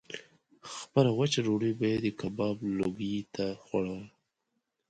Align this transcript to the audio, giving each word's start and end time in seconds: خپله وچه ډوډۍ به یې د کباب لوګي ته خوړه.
خپله 0.75 1.11
وچه 1.19 1.39
ډوډۍ 1.45 1.71
به 1.79 1.85
یې 1.91 1.97
د 2.05 2.07
کباب 2.19 2.57
لوګي 2.77 3.15
ته 3.35 3.45
خوړه. 3.63 3.99